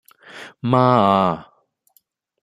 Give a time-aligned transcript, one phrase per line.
[0.61, 1.47] 媽呀